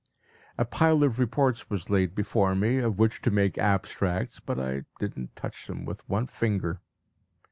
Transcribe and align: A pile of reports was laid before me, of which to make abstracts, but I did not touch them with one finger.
A 0.57 0.65
pile 0.65 1.03
of 1.03 1.19
reports 1.19 1.69
was 1.69 1.91
laid 1.91 2.15
before 2.15 2.55
me, 2.55 2.79
of 2.79 2.97
which 2.97 3.21
to 3.21 3.29
make 3.29 3.59
abstracts, 3.59 4.39
but 4.39 4.59
I 4.59 4.85
did 4.97 5.15
not 5.15 5.35
touch 5.35 5.67
them 5.67 5.85
with 5.85 6.09
one 6.09 6.25
finger. 6.25 6.81